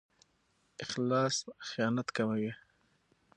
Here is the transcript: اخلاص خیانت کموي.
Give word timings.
اخلاص 0.83 1.37
خیانت 1.69 2.07
کموي. 2.17 2.51